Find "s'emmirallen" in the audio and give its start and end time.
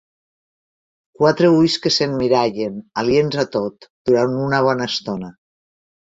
1.97-2.81